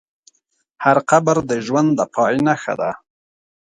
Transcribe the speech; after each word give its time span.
هر 0.83 0.97
قبر 1.09 1.37
د 1.49 1.51
ژوند 1.65 1.89
د 1.97 2.01
پای 2.13 2.35
نښه 2.47 2.73
ده. 2.81 2.91